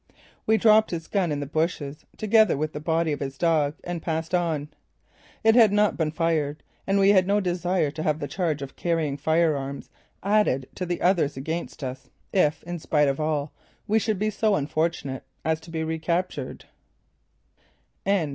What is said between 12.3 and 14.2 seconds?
if, in spite of all, we should